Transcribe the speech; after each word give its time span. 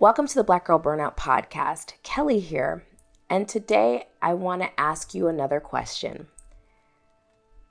Welcome 0.00 0.28
to 0.28 0.34
the 0.36 0.44
Black 0.44 0.66
Girl 0.66 0.78
Burnout 0.78 1.16
Podcast. 1.16 1.94
Kelley 2.04 2.38
here. 2.38 2.84
And 3.28 3.48
today 3.48 4.06
I 4.22 4.32
want 4.32 4.62
to 4.62 4.80
ask 4.80 5.12
you 5.12 5.26
another 5.26 5.58
question, 5.58 6.28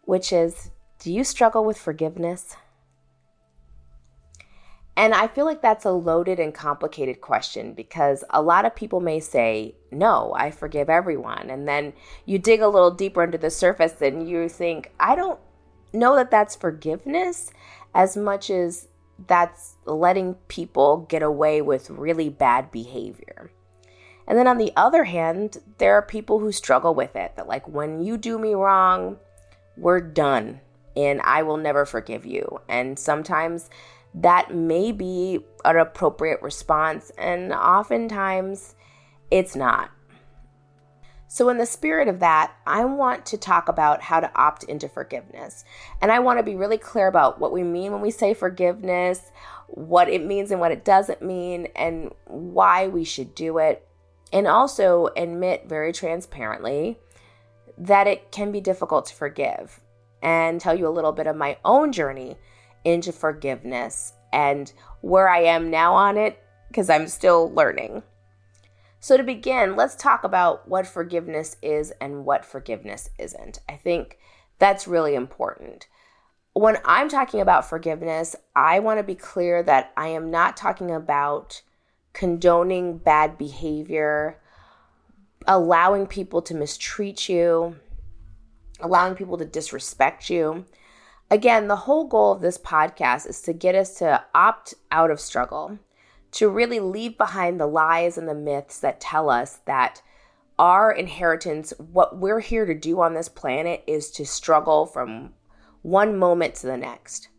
which 0.02 0.34
is 0.34 0.70
Do 1.00 1.14
you 1.14 1.24
struggle 1.24 1.64
with 1.64 1.78
forgiveness? 1.78 2.58
And 4.98 5.14
I 5.14 5.28
feel 5.28 5.46
like 5.46 5.62
that's 5.62 5.86
a 5.86 5.92
loaded 5.92 6.38
and 6.38 6.54
complicated 6.54 7.22
question 7.22 7.72
because 7.72 8.26
a 8.30 8.42
lot 8.42 8.66
of 8.66 8.76
people 8.76 9.00
may 9.00 9.22
say, 9.22 9.76
No, 9.90 10.34
I 10.36 10.52
forgive 10.52 10.90
everyone. 10.90 11.50
And 11.50 11.66
then 11.66 11.94
you 12.26 12.40
dig 12.40 12.60
a 12.60 12.68
little 12.68 12.92
deeper 12.92 13.22
under 13.22 13.38
the 13.38 13.50
surface 13.50 14.02
and 14.02 14.28
you 14.28 14.50
think, 14.50 14.92
I 15.00 15.16
don't 15.16 15.40
know 15.94 16.18
that 16.18 16.30
that's 16.30 16.58
forgiveness 16.58 17.52
as 17.96 18.18
much 18.18 18.50
as 18.50 18.90
that's 19.26 19.76
letting 19.86 20.36
people 20.48 21.06
get 21.10 21.24
away 21.24 21.62
with 21.62 21.90
really 21.90 22.30
bad 22.30 22.72
behavior. 22.72 23.52
And 24.28 24.38
then 24.38 24.48
on 24.48 24.58
the 24.58 24.74
other 24.76 25.06
hand, 25.06 25.58
there 25.78 25.96
are 25.96 26.02
people 26.02 26.40
who 26.40 26.52
struggle 26.52 26.94
with 26.94 27.16
it 27.16 27.36
that, 27.38 27.48
like, 27.48 27.68
when 27.68 28.04
you 28.04 28.18
do 28.18 28.38
me 28.38 28.54
wrong, 28.54 29.18
we're 29.78 30.02
done 30.02 30.60
and 30.96 31.22
I 31.22 31.44
will 31.44 31.58
never 31.58 31.86
forgive 31.86 32.26
you. 32.26 32.60
And 32.68 32.98
sometimes 33.00 33.70
that 34.14 34.54
may 34.54 34.92
be 34.92 35.46
an 35.64 35.78
appropriate 35.78 36.42
response, 36.42 37.12
and 37.18 37.54
oftentimes 37.54 38.76
it's 39.30 39.56
not. 39.56 39.92
So, 41.30 41.50
in 41.50 41.58
the 41.58 41.66
spirit 41.66 42.08
of 42.08 42.20
that, 42.20 42.54
I 42.66 42.86
want 42.86 43.26
to 43.28 43.38
talk 43.38 43.68
about 43.68 44.02
how 44.02 44.22
to 44.22 44.32
opt 44.36 44.64
into 44.64 44.88
forgiveness. 44.88 45.66
And 46.02 46.12
I 46.12 46.20
want 46.20 46.40
to 46.40 46.44
be 46.44 46.56
really 46.56 46.78
clear 46.78 47.08
about 47.08 47.40
what 47.40 47.52
we 47.52 47.64
mean 47.64 47.92
when 47.92 48.02
we 48.02 48.12
say 48.12 48.34
forgiveness, 48.34 49.22
what 49.68 50.08
it 50.08 50.26
means 50.26 50.52
and 50.52 50.62
what 50.62 50.72
it 50.72 50.86
doesn't 50.86 51.22
mean, 51.22 51.68
and 51.76 52.14
why 52.26 52.88
we 52.88 53.04
should 53.04 53.36
do 53.36 53.58
it. 53.58 53.86
And 54.32 54.48
also 54.48 55.10
admit 55.18 55.68
very 55.68 55.92
transparently 55.92 56.98
that 57.78 58.08
it 58.08 58.32
can 58.32 58.52
be 58.52 58.62
difficult 58.62 59.06
to 59.08 59.16
forgive 59.16 59.82
and 60.22 60.60
tell 60.60 60.78
you 60.78 60.88
a 60.88 60.90
little 60.90 61.12
bit 61.12 61.28
of 61.28 61.36
my 61.36 61.58
own 61.64 61.92
journey 61.92 62.38
into 62.84 63.12
forgiveness 63.12 64.14
and 64.34 64.72
where 65.02 65.30
I 65.30 65.42
am 65.44 65.70
now 65.70 65.94
on 65.94 66.18
it 66.18 66.42
because 66.70 66.90
I'm 66.90 67.08
still 67.08 67.52
learning. 67.54 68.04
So, 69.00 69.16
to 69.16 69.24
begin, 69.24 69.76
let's 69.76 69.96
talk 69.96 70.24
about 70.24 70.68
what 70.68 70.88
forgiveness 70.88 71.56
is 71.62 71.92
and 72.02 72.26
what 72.26 72.46
forgiveness 72.46 73.10
isn't. 73.20 73.60
I 73.70 73.76
think 73.76 74.18
that's 74.60 74.88
really 74.88 75.14
important. 75.14 75.88
When 76.54 76.78
I'm 76.84 77.08
talking 77.08 77.40
about 77.40 77.70
forgiveness, 77.70 78.36
I 78.56 78.80
want 78.80 79.00
to 79.00 79.04
be 79.04 79.14
clear 79.14 79.62
that 79.64 79.94
I 79.96 80.08
am 80.08 80.32
not 80.32 80.58
talking 80.58 80.90
about 80.90 81.62
condoning 82.14 82.98
bad 82.98 83.38
behavior, 83.38 84.40
allowing 85.46 86.08
people 86.08 86.42
to 86.42 86.56
mistreat 86.56 87.30
you, 87.30 87.76
allowing 88.80 89.14
people 89.14 89.38
to 89.38 89.46
disrespect 89.46 90.30
you. 90.32 90.66
Again, 91.30 91.68
the 91.68 91.76
whole 91.76 92.06
goal 92.06 92.32
of 92.32 92.42
this 92.42 92.58
podcast 92.58 93.28
is 93.28 93.42
to 93.42 93.54
get 93.54 93.76
us 93.76 93.94
to 94.00 94.24
opt 94.34 94.74
out 94.92 95.12
of 95.12 95.20
struggle 95.20 95.78
to 96.32 96.50
really 96.50 96.80
leave 96.80 97.18
behind 97.18 97.60
the 97.60 97.68
lies 97.68 98.18
and 98.18 98.28
the 98.28 98.36
myths 98.36 98.80
that 98.80 99.00
tell 99.00 99.30
us 99.30 99.60
that 99.66 100.02
our 100.60 100.92
inheritance, 100.92 101.74
what 101.78 102.18
we're 102.18 102.40
here 102.40 102.66
to 102.66 102.74
do 102.74 103.00
on 103.02 103.14
this 103.14 103.30
planet, 103.30 103.84
is 103.88 104.12
to 104.12 104.26
struggle 104.26 104.86
from 104.86 105.34
one 105.82 106.18
moment 106.18 106.56
to 106.56 106.68
the 106.68 106.78
next. 106.78 107.30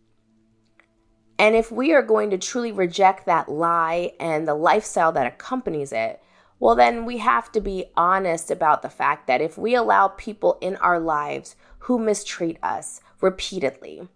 And 1.39 1.55
if 1.55 1.71
we 1.71 1.93
are 1.93 2.03
going 2.03 2.31
to 2.31 2.39
truly 2.39 2.73
reject 2.73 3.27
that 3.27 3.49
lie 3.49 4.13
and 4.19 4.47
the 4.47 4.55
lifestyle 4.55 5.13
that 5.13 5.27
accompanies 5.27 5.93
it, 5.93 6.21
well, 6.61 6.75
then 6.75 7.05
we 7.05 7.19
have 7.19 7.53
to 7.53 7.61
be 7.61 7.87
honest 7.97 8.51
about 8.51 8.83
the 8.83 8.91
fact 8.91 9.29
that 9.29 9.41
if 9.41 9.57
we 9.57 9.75
allow 9.75 10.09
people 10.09 10.59
in 10.61 10.77
our 10.77 10.99
lives 10.99 11.55
who 11.81 11.99
mistreat 11.99 12.59
us 12.63 13.01
repeatedly, 13.21 14.09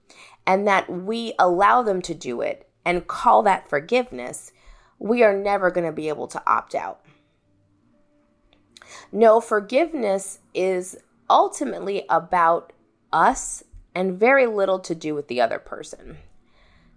and 0.47 0.67
that 0.67 0.91
we 0.91 1.35
allow 1.39 1.83
them 1.83 2.03
to 2.03 2.15
do 2.15 2.41
it 2.41 2.69
and 2.85 3.07
call 3.07 3.43
that 3.43 3.69
forgiveness, 3.69 4.52
we 5.03 5.25
are 5.25 5.37
never 5.37 5.73
going 5.73 5.85
to 5.85 5.93
be 5.93 6.09
able 6.09 6.29
to 6.29 6.43
opt 6.47 6.77
out. 6.77 7.01
No, 9.11 9.41
forgiveness 9.41 10.39
is 10.55 10.97
ultimately 11.29 12.05
about 12.09 12.73
us 13.13 13.65
and 13.97 14.19
very 14.19 14.47
little 14.47 14.79
to 14.79 14.95
do 14.95 15.15
with 15.15 15.27
the 15.27 15.41
other 15.41 15.59
person. 15.59 16.19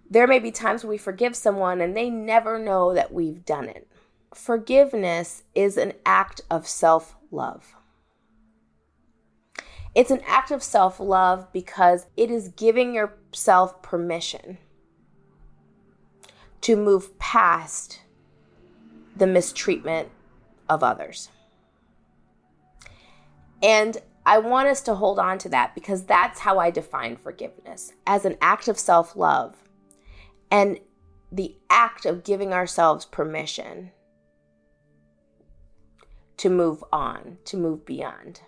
There 0.08 0.28
may 0.28 0.38
be 0.38 0.52
times 0.52 0.84
when 0.84 0.90
we 0.90 0.98
forgive 0.98 1.34
someone 1.34 1.80
and 1.80 1.96
they 1.96 2.08
never 2.08 2.60
know 2.60 2.94
that 2.94 3.12
we've 3.12 3.44
done 3.44 3.68
it. 3.68 3.88
Forgiveness 4.32 5.42
is 5.56 5.76
an 5.76 5.94
act 6.04 6.42
of 6.48 6.68
self 6.68 7.16
love. 7.32 7.74
It's 9.96 10.12
an 10.12 10.22
act 10.28 10.52
of 10.52 10.62
self 10.62 11.00
love 11.00 11.52
because 11.52 12.06
it 12.16 12.30
is 12.30 12.48
giving 12.50 12.94
yourself 12.94 13.82
permission 13.82 14.58
to 16.62 16.76
move 16.76 17.18
past 17.18 18.00
the 19.16 19.26
mistreatment 19.26 20.08
of 20.68 20.82
others. 20.82 21.30
And 23.62 23.98
I 24.24 24.38
want 24.38 24.68
us 24.68 24.80
to 24.82 24.94
hold 24.94 25.18
on 25.18 25.38
to 25.38 25.48
that 25.50 25.74
because 25.74 26.04
that's 26.04 26.40
how 26.40 26.58
I 26.58 26.70
define 26.70 27.16
forgiveness 27.16 27.92
as 28.06 28.24
an 28.24 28.36
act 28.42 28.68
of 28.68 28.78
self 28.78 29.16
love 29.16 29.56
and 30.50 30.80
the 31.30 31.56
act 31.70 32.06
of 32.06 32.24
giving 32.24 32.52
ourselves 32.52 33.04
permission 33.04 33.92
to 36.36 36.50
move 36.50 36.84
on, 36.92 37.38
to 37.44 37.56
move 37.56 37.86
beyond. 37.86 38.40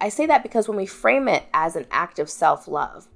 I 0.00 0.08
say 0.08 0.26
that 0.26 0.42
because 0.42 0.68
when 0.68 0.76
we 0.76 0.86
frame 0.86 1.28
it 1.28 1.44
as 1.54 1.76
an 1.76 1.86
act 1.90 2.18
of 2.18 2.28
self 2.28 2.68
love, 2.68 3.08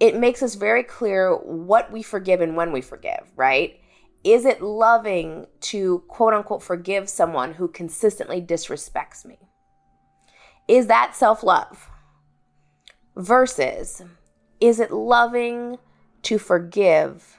it 0.00 0.16
makes 0.16 0.42
us 0.42 0.54
very 0.54 0.82
clear 0.82 1.34
what 1.34 1.90
we 1.90 2.02
forgive 2.02 2.40
and 2.40 2.56
when 2.56 2.72
we 2.72 2.80
forgive, 2.80 3.30
right? 3.36 3.80
Is 4.24 4.44
it 4.44 4.62
loving 4.62 5.46
to 5.60 6.00
quote 6.08 6.34
unquote 6.34 6.62
forgive 6.62 7.08
someone 7.08 7.54
who 7.54 7.68
consistently 7.68 8.40
disrespects 8.40 9.24
me? 9.24 9.38
Is 10.66 10.86
that 10.86 11.16
self 11.16 11.42
love? 11.42 11.90
Versus, 13.16 14.02
is 14.60 14.78
it 14.78 14.92
loving 14.92 15.78
to 16.22 16.38
forgive 16.38 17.38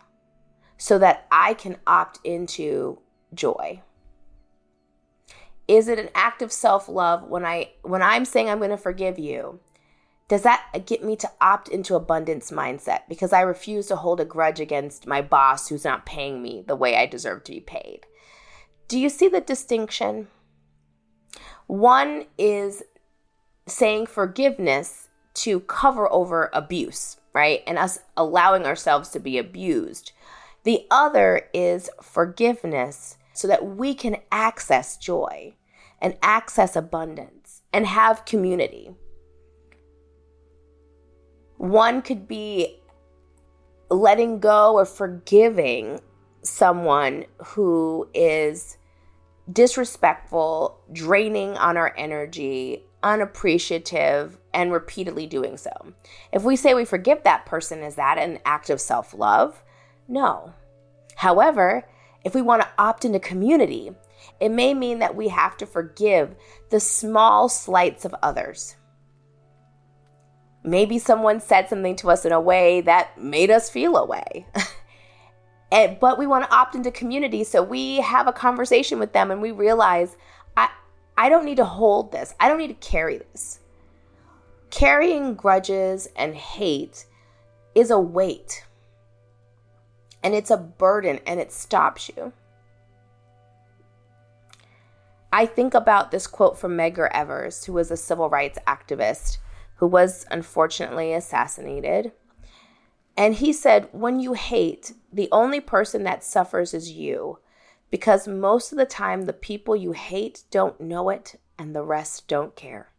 so 0.78 0.98
that 1.00 1.28
I 1.32 1.54
can 1.54 1.78
opt 1.86 2.20
into 2.24 3.00
joy? 3.34 3.82
Is 5.68 5.88
it 5.88 6.00
an 6.00 6.10
act 6.16 6.42
of 6.42 6.52
self 6.52 6.90
love 6.90 7.24
when 7.24 7.46
I 7.46 7.72
when 7.84 8.02
I'm 8.02 8.26
saying 8.26 8.50
I'm 8.50 8.58
going 8.58 8.72
to 8.72 8.78
forgive 8.78 9.20
you? 9.20 9.60
Does 10.30 10.44
that 10.44 10.86
get 10.86 11.04
me 11.04 11.16
to 11.18 11.32
opt 11.42 11.68
into 11.70 11.96
abundance 11.96 12.52
mindset 12.52 13.02
because 13.10 13.34
I 13.34 13.42
refuse 13.42 13.88
to 13.88 13.96
hold 13.96 14.22
a 14.22 14.26
grudge 14.26 14.60
against 14.60 15.08
my 15.08 15.24
boss 15.24 15.68
who's 15.68 15.84
not 15.84 16.06
paying 16.06 16.42
me 16.42 16.64
the 16.66 16.76
way 16.76 16.96
I 16.96 17.08
deserve 17.08 17.44
to 17.46 17.52
be 17.52 17.60
paid? 17.60 18.06
Do 18.88 19.00
you 19.00 19.10
see 19.10 19.28
the 19.28 19.42
distinction? 19.42 20.28
One 21.66 22.28
is 22.38 22.84
saying 23.68 24.06
forgiveness 24.06 25.08
to 25.36 25.62
cover 25.62 26.12
over 26.12 26.52
abuse, 26.54 27.18
right? 27.34 27.64
And 27.66 27.80
us 27.80 28.00
allowing 28.16 28.66
ourselves 28.66 29.10
to 29.10 29.20
be 29.20 29.40
abused. 29.40 30.12
The 30.64 30.86
other 30.92 31.50
is 31.56 31.90
forgiveness 32.04 33.18
so 33.34 33.48
that 33.48 33.66
we 33.66 33.96
can 33.96 34.18
access 34.32 34.96
joy 34.96 35.56
and 36.00 36.18
access 36.22 36.76
abundance 36.76 37.64
and 37.74 37.88
have 37.88 38.26
community. 38.26 38.92
One 41.60 42.02
could 42.02 42.26
be 42.26 42.80
letting 43.90 44.40
go 44.40 44.76
or 44.76 44.86
forgiving 44.86 46.00
someone 46.42 47.26
who 47.48 48.08
is 48.14 48.78
disrespectful, 49.52 50.80
draining 50.94 51.58
on 51.58 51.76
our 51.76 51.94
energy, 51.98 52.86
unappreciative, 53.04 54.38
and 54.54 54.72
repeatedly 54.72 55.28
doing 55.28 55.58
so. 55.58 55.72
If 56.32 56.44
we 56.44 56.56
say 56.56 56.74
we 56.74 56.86
forgive 56.86 57.24
that 57.24 57.46
person, 57.46 57.84
is 57.84 57.96
that 57.96 58.18
an 58.18 58.40
act 58.46 58.70
of 58.70 58.80
self 58.80 59.14
love? 59.14 59.62
No. 60.08 60.54
However, 61.18 61.86
if 62.24 62.34
we 62.34 62.42
want 62.42 62.62
to 62.62 62.70
opt 62.78 63.04
into 63.04 63.20
community, 63.20 63.92
it 64.40 64.50
may 64.50 64.74
mean 64.74 65.00
that 65.00 65.18
we 65.18 65.28
have 65.28 65.58
to 65.58 65.66
forgive 65.66 66.36
the 66.70 66.80
small 66.80 67.50
slights 67.50 68.06
of 68.06 68.16
others. 68.24 68.78
Maybe 70.64 71.00
someone 71.00 71.40
said 71.40 71.70
something 71.70 71.96
to 71.98 72.10
us 72.10 72.26
in 72.26 72.32
a 72.32 72.42
way 72.42 72.82
that 72.82 73.18
made 73.18 73.50
us 73.50 73.70
feel 73.70 73.96
a 73.96 74.06
way. 74.06 74.46
and, 75.72 76.00
but 76.00 76.20
we 76.20 76.28
want 76.28 76.46
to 76.46 76.54
opt 76.54 76.76
into 76.76 76.92
community, 76.92 77.44
so 77.44 77.64
we 77.64 77.98
have 78.02 78.28
a 78.28 78.34
conversation 78.34 79.00
with 79.00 79.14
them 79.14 79.32
and 79.32 79.42
we 79.42 79.52
realize 79.52 80.18
I, 80.58 80.70
I 81.18 81.30
don't 81.30 81.46
need 81.46 81.58
to 81.58 81.66
hold 81.66 82.12
this, 82.12 82.36
I 82.40 82.50
don't 82.50 82.58
need 82.58 82.80
to 82.80 82.88
carry 82.88 83.18
this. 83.18 83.60
Carrying 84.70 85.34
grudges 85.34 86.10
and 86.16 86.36
hate 86.36 87.06
is 87.74 87.90
a 87.90 88.00
weight, 88.00 88.66
and 90.22 90.36
it's 90.36 90.52
a 90.52 90.58
burden, 90.58 91.20
and 91.26 91.40
it 91.40 91.52
stops 91.52 92.10
you. 92.16 92.34
I 95.32 95.46
think 95.46 95.74
about 95.74 96.12
this 96.12 96.28
quote 96.28 96.58
from 96.58 96.76
Medgar 96.76 97.10
Evers, 97.14 97.66
who 97.66 97.74
was 97.74 97.90
a 97.90 97.98
civil 97.98 98.30
rights 98.30 98.60
activist 98.68 99.38
who 99.80 99.88
was 99.88 100.26
unfortunately 100.30 101.14
assassinated. 101.14 102.12
And 103.16 103.36
he 103.36 103.54
said, 103.54 103.88
When 103.94 104.20
you 104.20 104.34
hate, 104.34 104.94
the 105.12 105.30
only 105.32 105.62
person 105.62 106.04
that 106.04 106.24
suffers 106.24 106.74
is 106.74 106.92
you, 106.92 107.40
because 107.90 108.28
most 108.28 108.72
of 108.72 108.78
the 108.78 108.86
time 108.86 109.24
the 109.24 109.34
people 109.34 109.76
you 109.76 109.94
hate 109.94 110.44
don't 110.52 110.80
know 110.82 111.10
it 111.10 111.40
and 111.58 111.74
the 111.74 111.84
rest 111.84 112.28
don't 112.28 112.56
care. 112.56 112.92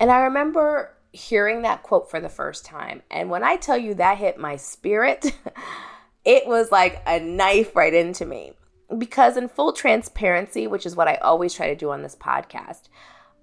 And 0.00 0.10
I 0.10 0.20
remember 0.20 0.96
hearing 1.12 1.62
that 1.62 1.82
quote 1.82 2.10
for 2.10 2.18
the 2.18 2.30
first 2.30 2.64
time. 2.64 3.02
And 3.10 3.28
when 3.28 3.44
I 3.44 3.56
tell 3.56 3.76
you 3.76 3.94
that 3.94 4.16
hit 4.16 4.38
my 4.38 4.56
spirit, 4.56 5.36
it 6.24 6.46
was 6.46 6.72
like 6.72 7.02
a 7.06 7.20
knife 7.20 7.76
right 7.76 7.92
into 7.92 8.24
me 8.24 8.54
because, 8.96 9.36
in 9.36 9.48
full 9.48 9.74
transparency, 9.74 10.66
which 10.66 10.86
is 10.86 10.96
what 10.96 11.08
I 11.08 11.16
always 11.16 11.52
try 11.52 11.68
to 11.68 11.76
do 11.76 11.90
on 11.90 12.02
this 12.02 12.16
podcast, 12.16 12.84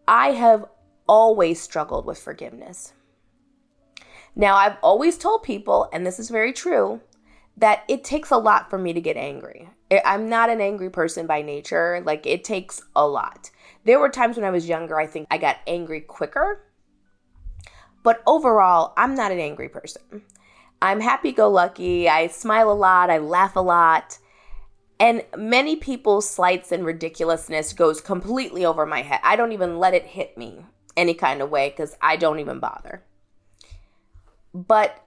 I 0.07 0.31
have 0.31 0.65
always 1.09 1.59
struggled 1.59 2.05
with 2.05 2.19
forgiveness. 2.19 2.93
Now, 4.35 4.55
I've 4.55 4.77
always 4.83 5.17
told 5.17 5.41
people, 5.41 5.89
and 5.91 6.05
this 6.05 6.19
is 6.19 6.29
very 6.29 6.53
true, 6.53 7.01
that 7.57 7.83
it 7.87 8.03
takes 8.03 8.29
a 8.29 8.37
lot 8.37 8.69
for 8.69 8.77
me 8.77 8.93
to 8.93 9.01
get 9.01 9.17
angry. 9.17 9.67
I'm 10.05 10.29
not 10.29 10.51
an 10.51 10.61
angry 10.61 10.91
person 10.91 11.25
by 11.25 11.41
nature. 11.41 12.03
Like, 12.05 12.27
it 12.27 12.43
takes 12.43 12.79
a 12.95 13.07
lot. 13.07 13.49
There 13.85 13.99
were 13.99 14.09
times 14.09 14.37
when 14.37 14.45
I 14.45 14.51
was 14.51 14.69
younger, 14.69 14.99
I 14.99 15.07
think 15.07 15.27
I 15.31 15.39
got 15.39 15.57
angry 15.65 15.99
quicker. 16.01 16.63
But 18.03 18.21
overall, 18.27 18.93
I'm 18.95 19.15
not 19.15 19.31
an 19.31 19.39
angry 19.39 19.67
person. 19.67 20.21
I'm 20.79 21.01
happy 21.01 21.31
go 21.31 21.49
lucky. 21.49 22.07
I 22.07 22.27
smile 22.27 22.71
a 22.71 22.73
lot. 22.73 23.09
I 23.09 23.17
laugh 23.17 23.55
a 23.55 23.61
lot. 23.61 24.19
And 24.99 25.23
many 25.35 25.75
people's 25.75 26.29
slights 26.29 26.71
and 26.71 26.85
ridiculousness 26.85 27.73
goes 27.73 27.99
completely 27.99 28.63
over 28.63 28.85
my 28.85 29.01
head. 29.01 29.21
I 29.23 29.35
don't 29.35 29.53
even 29.53 29.79
let 29.79 29.95
it 29.95 30.05
hit 30.05 30.37
me 30.37 30.65
any 30.95 31.13
kind 31.13 31.41
of 31.41 31.49
way 31.49 31.69
because 31.69 31.95
I 32.01 32.15
don't 32.15 32.39
even 32.39 32.59
bother. 32.59 33.03
But 34.53 35.03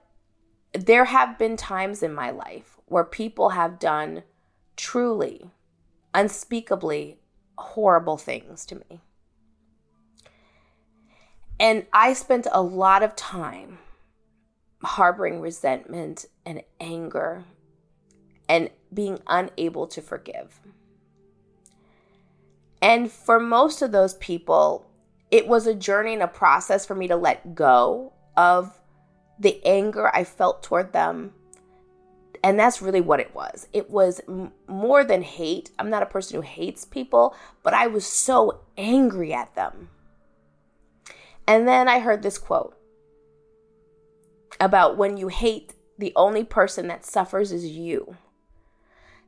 there 0.73 1.05
have 1.05 1.37
been 1.37 1.57
times 1.57 2.01
in 2.01 2.13
my 2.13 2.31
life 2.31 2.77
where 2.85 3.03
people 3.03 3.49
have 3.49 3.79
done 3.79 4.23
truly, 4.75 5.51
unspeakably 6.13 7.19
horrible 7.57 8.17
things 8.17 8.65
to 8.65 8.75
me. 8.75 9.01
And 11.59 11.85
I 11.93 12.13
spent 12.13 12.47
a 12.51 12.61
lot 12.61 13.03
of 13.03 13.15
time 13.15 13.77
harboring 14.83 15.39
resentment 15.39 16.25
and 16.45 16.61
anger 16.79 17.45
and 18.49 18.69
being 18.93 19.19
unable 19.27 19.87
to 19.87 20.01
forgive. 20.01 20.59
And 22.81 23.09
for 23.09 23.39
most 23.39 23.81
of 23.81 23.91
those 23.91 24.15
people, 24.15 24.85
it 25.33 25.47
was 25.47 25.65
a 25.65 25.73
journey 25.73 26.13
and 26.13 26.21
a 26.21 26.27
process 26.27 26.85
for 26.85 26.93
me 26.93 27.07
to 27.07 27.15
let 27.15 27.55
go 27.55 28.13
of 28.37 28.79
the 29.39 29.59
anger 29.65 30.15
I 30.15 30.25
felt 30.25 30.61
toward 30.61 30.93
them. 30.93 31.33
And 32.43 32.59
that's 32.59 32.83
really 32.83 33.01
what 33.01 33.19
it 33.19 33.33
was. 33.33 33.67
It 33.73 33.89
was 33.89 34.21
m- 34.27 34.51
more 34.67 35.03
than 35.03 35.23
hate. 35.23 35.71
I'm 35.79 35.89
not 35.89 36.03
a 36.03 36.05
person 36.05 36.35
who 36.35 36.43
hates 36.43 36.85
people, 36.85 37.35
but 37.63 37.73
I 37.73 37.87
was 37.87 38.05
so 38.05 38.61
angry 38.77 39.33
at 39.33 39.55
them. 39.55 39.89
And 41.47 41.67
then 41.67 41.87
I 41.87 41.97
heard 41.97 42.21
this 42.21 42.37
quote 42.37 42.77
about 44.59 44.97
when 44.97 45.17
you 45.17 45.29
hate, 45.29 45.73
the 45.97 46.13
only 46.15 46.43
person 46.43 46.87
that 46.89 47.05
suffers 47.05 47.51
is 47.51 47.65
you. 47.65 48.17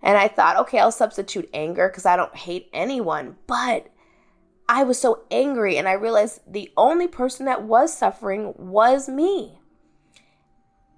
And 0.03 0.19
I 0.19 0.27
thought, 0.27 0.57
okay, 0.57 0.77
I'll 0.77 0.91
substitute 0.91 1.49
anger 1.51 1.89
because 1.89 2.05
I 2.05 2.15
don't 2.15 2.35
hate 2.35 2.69
anyone. 2.73 3.37
But 3.47 3.87
I 4.67 4.83
was 4.83 4.99
so 4.99 5.23
angry 5.29 5.77
and 5.77 5.87
I 5.87 5.93
realized 5.93 6.41
the 6.47 6.71
only 6.75 7.07
person 7.07 7.45
that 7.45 7.63
was 7.63 7.95
suffering 7.95 8.53
was 8.57 9.07
me. 9.07 9.59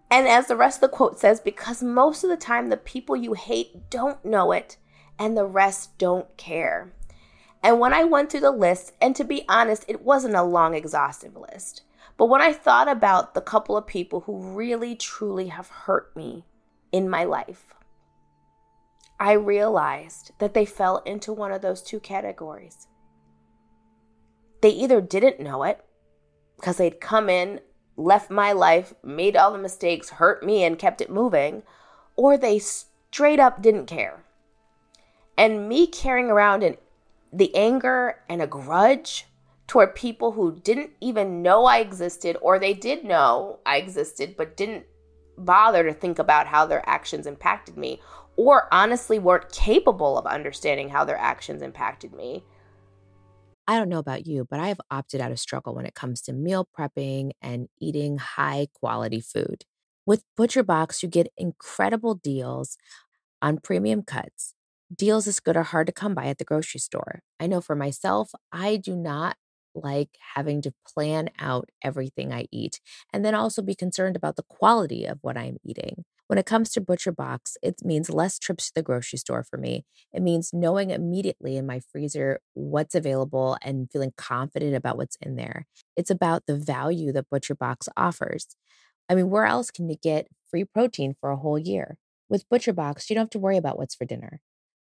And 0.10 0.28
as 0.28 0.48
the 0.48 0.56
rest 0.56 0.78
of 0.78 0.90
the 0.90 0.96
quote 0.96 1.20
says, 1.20 1.42
because 1.42 1.84
most 1.84 2.24
of 2.24 2.30
the 2.30 2.38
time 2.38 2.70
the 2.70 2.78
people 2.78 3.16
you 3.16 3.34
hate 3.34 3.90
don't 3.90 4.24
know 4.24 4.54
it 4.54 4.78
and 5.20 5.36
the 5.36 5.46
rest 5.46 5.98
don't 5.98 6.36
care. 6.38 6.94
And 7.62 7.80
when 7.80 7.94
I 7.94 8.04
went 8.04 8.32
through 8.32 8.42
the 8.42 8.52
list, 8.52 8.94
and 9.02 9.16
to 9.16 9.24
be 9.24 9.44
honest, 9.50 9.84
it 9.88 10.02
wasn't 10.02 10.36
a 10.36 10.44
long, 10.44 10.76
exhaustive 10.76 11.36
list. 11.36 11.82
But 12.16 12.28
when 12.28 12.42
I 12.42 12.54
thought 12.54 12.88
about 12.88 13.34
the 13.34 13.42
couple 13.42 13.76
of 13.76 13.86
people 13.86 14.22
who 14.22 14.38
really, 14.38 14.96
truly 14.96 15.48
have 15.48 15.68
hurt 15.70 16.16
me 16.16 16.46
in 16.92 17.10
my 17.10 17.24
life, 17.26 17.74
I 19.20 19.34
realized 19.34 20.32
that 20.40 20.54
they 20.54 20.66
fell 20.66 20.98
into 21.00 21.34
one 21.34 21.52
of 21.52 21.62
those 21.62 21.82
two 21.82 22.00
categories. 22.00 22.88
They 24.62 24.70
either 24.70 25.02
didn't 25.02 25.40
know 25.40 25.64
it 25.64 25.84
because 26.56 26.78
they'd 26.78 27.00
come 27.00 27.30
in, 27.30 27.62
left 27.96 28.30
my 28.30 28.52
life, 28.52 28.94
made 29.04 29.36
all 29.36 29.52
the 29.52 29.58
mistakes, 29.58 30.12
hurt 30.12 30.44
me, 30.44 30.64
and 30.64 30.80
kept 30.80 31.02
it 31.02 31.10
moving, 31.10 31.64
or 32.16 32.38
they 32.38 32.60
straight 32.60 33.40
up 33.40 33.62
didn't 33.62 33.86
care. 33.86 34.24
And 35.38 35.70
me 35.70 35.86
carrying 35.88 36.30
around 36.30 36.64
an, 36.64 36.78
the 37.32 37.56
anger 37.56 38.20
and 38.28 38.42
a 38.42 38.48
grudge 38.48 39.28
toward 39.68 39.96
people 39.96 40.32
who 40.32 40.60
didn't 40.60 40.92
even 41.02 41.42
know 41.42 41.66
I 41.66 41.80
existed, 41.80 42.38
or 42.42 42.58
they 42.58 42.74
did 42.74 43.04
know 43.04 43.60
I 43.66 43.78
existed 43.78 44.36
but 44.38 44.58
didn't 44.58 44.86
bother 45.38 45.84
to 45.84 45.94
think 45.94 46.18
about 46.18 46.48
how 46.48 46.66
their 46.66 46.88
actions 46.90 47.28
impacted 47.28 47.78
me, 47.78 48.02
or 48.36 48.68
honestly 48.72 49.20
weren't 49.20 49.52
capable 49.52 50.18
of 50.18 50.26
understanding 50.26 50.90
how 50.90 51.04
their 51.04 51.18
actions 51.18 51.62
impacted 51.62 52.14
me. 52.14 52.44
I 53.68 53.78
don't 53.78 53.90
know 53.90 54.00
about 54.00 54.26
you, 54.26 54.46
but 54.50 54.60
I 54.60 54.68
have 54.70 54.80
opted 54.90 55.20
out 55.22 55.32
of 55.32 55.40
struggle 55.40 55.76
when 55.76 55.86
it 55.86 55.94
comes 55.96 56.22
to 56.24 56.34
meal 56.34 56.68
prepping 56.78 57.32
and 57.42 57.68
eating 57.80 58.18
high 58.18 58.68
quality 58.74 59.20
food. 59.20 59.66
With 60.06 60.24
ButcherBox, 60.40 61.04
you 61.04 61.10
get 61.10 61.28
incredible 61.38 62.16
deals 62.16 62.78
on 63.42 63.60
premium 63.60 64.04
cuts. 64.04 64.54
Deals 64.96 65.28
as 65.28 65.40
good 65.40 65.58
are 65.58 65.64
hard 65.64 65.88
to 65.88 65.94
come 65.94 66.16
by 66.16 66.28
at 66.28 66.38
the 66.40 66.46
grocery 66.46 66.80
store. 66.80 67.22
I 67.40 67.48
know 67.48 67.62
for 67.62 67.76
myself, 67.76 68.32
I 68.52 68.78
do 68.78 68.96
not 68.96 69.38
like 69.84 70.18
having 70.36 70.62
to 70.64 70.74
plan 70.86 71.30
out 71.40 71.70
everything 71.84 72.34
I 72.34 72.46
eat 72.52 72.80
and 73.14 73.24
then 73.24 73.36
also 73.36 73.62
be 73.62 73.76
concerned 73.76 74.16
about 74.16 74.36
the 74.36 74.44
quality 74.44 75.06
of 75.06 75.20
what 75.22 75.38
I'm 75.38 75.58
eating. 75.64 76.04
When 76.28 76.38
it 76.38 76.46
comes 76.46 76.72
to 76.72 76.82
Butcher 76.82 77.14
Box, 77.14 77.56
it 77.64 77.76
means 77.86 78.10
less 78.10 78.38
trips 78.38 78.68
to 78.68 78.74
the 78.76 78.84
grocery 78.84 79.18
store 79.18 79.46
for 79.46 79.58
me. 79.58 79.86
It 80.12 80.22
means 80.22 80.52
knowing 80.52 80.90
immediately 80.90 81.56
in 81.56 81.66
my 81.66 81.80
freezer 81.80 82.40
what's 82.54 82.96
available 82.96 83.58
and 83.62 83.90
feeling 83.90 84.12
confident 84.18 84.76
about 84.76 84.98
what's 84.98 85.18
in 85.22 85.38
there. 85.38 85.66
It's 85.96 86.12
about 86.12 86.46
the 86.46 86.58
value 86.58 87.14
that 87.14 87.30
Butcher 87.30 87.56
Box 87.56 87.88
offers. 87.96 88.48
I 89.10 89.16
mean, 89.16 89.30
where 89.30 89.46
else 89.46 89.72
can 89.72 89.88
you 89.90 89.96
get 89.96 90.28
free 90.50 90.66
protein 90.66 91.16
for 91.18 91.30
a 91.30 91.38
whole 91.38 91.58
year? 91.58 91.98
With 92.30 92.50
Butcher 92.50 92.74
Box, 92.74 93.10
you 93.10 93.14
don't 93.14 93.24
have 93.24 93.30
to 93.30 93.40
worry 93.40 93.56
about 93.56 93.78
what's 93.78 93.96
for 93.96 94.04
dinner. 94.04 94.42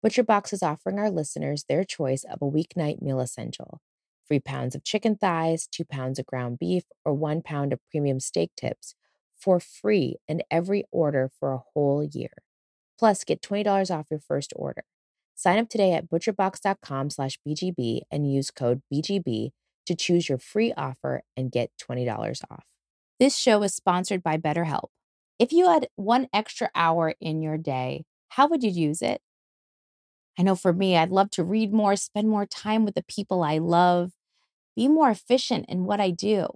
Butcher 0.03 0.25
Box 0.25 0.53
is 0.53 0.63
offering 0.63 0.99
our 0.99 1.11
listeners 1.11 1.65
their 1.69 1.85
choice 1.85 2.25
of 2.25 2.39
a 2.43 2.51
weeknight 2.51 3.01
meal 3.01 3.21
essential 3.21 3.81
three 4.29 4.41
pounds 4.41 4.75
of 4.75 4.85
chicken 4.85 5.17
thighs, 5.17 5.67
two 5.67 5.85
pounds 5.85 6.19
of 6.19 6.27
ground 6.27 6.59
beef, 6.59 6.85
or 7.05 7.15
one 7.15 7.43
pound 7.43 7.73
of 7.73 7.81
premium 7.91 8.21
steak 8.21 8.51
tips 8.57 8.95
for 9.37 9.59
free 9.59 10.17
in 10.29 10.43
every 10.51 10.85
order 10.93 11.31
for 11.41 11.53
a 11.53 11.63
whole 11.73 12.05
year. 12.05 12.43
Plus, 12.99 13.25
get 13.25 13.41
$20 13.41 13.97
off 13.97 14.11
your 14.11 14.21
first 14.21 14.53
order. 14.57 14.83
Sign 15.35 15.59
up 15.59 15.69
today 15.69 15.93
at 15.93 16.11
butcherbox.com 16.11 17.11
slash 17.11 17.39
BGB 17.47 18.01
and 18.11 18.31
use 18.31 18.51
code 18.51 18.83
BGB 18.93 19.51
to 19.87 19.95
choose 19.95 20.29
your 20.29 20.39
free 20.39 20.73
offer 20.77 21.23
and 21.37 21.53
get 21.53 21.71
$20 21.81 22.43
off. 22.51 22.67
This 23.21 23.37
show 23.37 23.63
is 23.63 23.75
sponsored 23.75 24.23
by 24.23 24.37
BetterHelp. 24.37 24.89
If 25.39 25.53
you 25.53 25.69
had 25.69 25.89
one 25.95 26.27
extra 26.33 26.71
hour 26.75 27.15
in 27.21 27.41
your 27.41 27.57
day, 27.57 28.05
how 28.31 28.49
would 28.49 28.65
you 28.65 28.71
use 28.71 29.01
it? 29.01 29.23
I 30.39 30.43
know 30.43 30.55
for 30.55 30.73
me, 30.73 30.97
I'd 30.97 31.11
love 31.11 31.31
to 31.31 31.45
read 31.45 31.73
more, 31.73 31.97
spend 31.97 32.29
more 32.29 32.47
time 32.47 32.85
with 32.85 32.95
the 32.95 33.05
people 33.05 33.43
I 33.43 33.59
love, 33.59 34.13
be 34.79 34.87
more 34.87 35.11
efficient 35.11 35.67
in 35.69 35.85
what 35.85 36.01
I 36.01 36.11
do. 36.11 36.47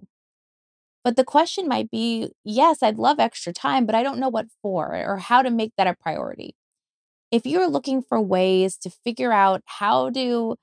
But 1.03 1.17
the 1.17 1.25
question 1.25 1.67
might 1.67 1.91
be 1.91 2.31
yes, 2.45 2.81
I'd 2.81 2.97
love 2.97 3.19
extra 3.19 3.51
time, 3.51 3.85
but 3.85 3.95
I 3.95 4.03
don't 4.03 4.19
know 4.19 4.29
what 4.29 4.47
for 4.61 4.95
or 4.95 5.17
how 5.17 5.41
to 5.41 5.51
make 5.51 5.73
that 5.77 5.87
a 5.87 5.95
priority. 6.01 6.55
If 7.31 7.45
you're 7.45 7.67
looking 7.67 8.01
for 8.01 8.21
ways 8.21 8.77
to 8.77 8.89
figure 8.89 9.33
out 9.33 9.61
how 9.65 10.09
to 10.11 10.55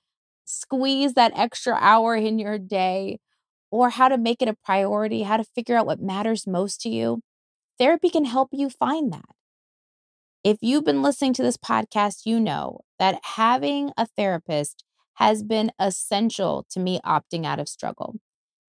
squeeze 0.46 1.12
that 1.14 1.32
extra 1.36 1.76
hour 1.78 2.16
in 2.16 2.38
your 2.38 2.58
day 2.58 3.18
or 3.70 3.90
how 3.90 4.08
to 4.08 4.16
make 4.16 4.40
it 4.40 4.48
a 4.48 4.56
priority, 4.64 5.22
how 5.24 5.36
to 5.36 5.44
figure 5.44 5.76
out 5.76 5.86
what 5.86 6.00
matters 6.00 6.46
most 6.46 6.80
to 6.80 6.88
you, 6.88 7.20
therapy 7.78 8.08
can 8.08 8.24
help 8.24 8.48
you 8.52 8.70
find 8.70 9.12
that. 9.12 9.34
If 10.42 10.56
you've 10.62 10.86
been 10.86 11.02
listening 11.02 11.34
to 11.34 11.42
this 11.42 11.58
podcast, 11.58 12.22
you 12.24 12.40
know 12.40 12.80
that 12.98 13.20
having 13.36 13.92
a 13.98 14.06
therapist 14.06 14.84
has 15.14 15.42
been 15.42 15.72
essential 15.78 16.66
to 16.70 16.80
me 16.80 17.00
opting 17.04 17.44
out 17.44 17.58
of 17.58 17.68
struggle. 17.68 18.16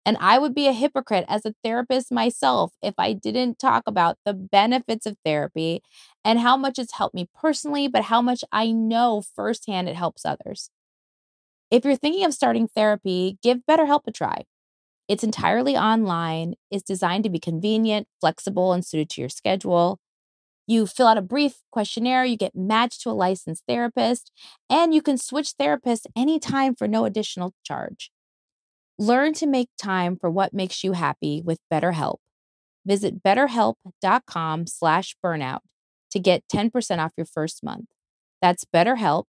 And 0.05 0.17
I 0.19 0.37
would 0.37 0.53
be 0.53 0.67
a 0.67 0.73
hypocrite 0.73 1.25
as 1.27 1.45
a 1.45 1.55
therapist 1.63 2.11
myself 2.11 2.73
if 2.83 2.93
I 2.97 3.13
didn't 3.13 3.57
talk 3.57 3.83
about 3.87 4.17
the 4.23 4.33
benefits 4.33 5.07
of 5.07 5.17
therapy 5.25 5.81
and 6.23 6.39
how 6.39 6.55
much 6.55 6.77
it's 6.77 6.93
helped 6.93 7.15
me 7.15 7.27
personally, 7.33 7.87
but 7.87 8.03
how 8.03 8.21
much 8.21 8.43
I 8.51 8.71
know 8.71 9.23
firsthand 9.35 9.89
it 9.89 9.95
helps 9.95 10.23
others. 10.23 10.69
If 11.71 11.83
you're 11.83 11.95
thinking 11.95 12.23
of 12.23 12.33
starting 12.33 12.67
therapy, 12.67 13.39
give 13.41 13.59
BetterHelp 13.69 14.01
a 14.05 14.11
try. 14.11 14.43
It's 15.07 15.23
entirely 15.23 15.75
online, 15.75 16.55
is 16.71 16.83
designed 16.83 17.23
to 17.25 17.29
be 17.29 17.39
convenient, 17.39 18.07
flexible, 18.21 18.73
and 18.73 18.85
suited 18.85 19.09
to 19.11 19.21
your 19.21 19.29
schedule. 19.29 19.99
You 20.67 20.87
fill 20.87 21.07
out 21.07 21.17
a 21.17 21.21
brief 21.21 21.57
questionnaire, 21.71 22.25
you 22.25 22.37
get 22.37 22.55
matched 22.55 23.01
to 23.01 23.09
a 23.09 23.11
licensed 23.11 23.63
therapist, 23.67 24.31
and 24.69 24.93
you 24.93 25.01
can 25.01 25.17
switch 25.17 25.53
therapists 25.59 26.05
anytime 26.15 26.75
for 26.75 26.87
no 26.87 27.05
additional 27.05 27.53
charge. 27.63 28.11
Learn 28.97 29.33
to 29.33 29.45
make 29.45 29.69
time 29.77 30.17
for 30.17 30.29
what 30.29 30.53
makes 30.53 30.83
you 30.83 30.93
happy 30.93 31.41
with 31.43 31.59
BetterHelp. 31.71 32.17
Visit 32.85 33.21
betterhelp.com 33.21 34.67
slash 34.67 35.15
burnout 35.23 35.59
to 36.11 36.19
get 36.19 36.43
10% 36.53 36.99
off 36.99 37.11
your 37.17 37.25
first 37.25 37.63
month. 37.63 37.85
That's 38.41 38.63
betterhelp, 38.65 39.25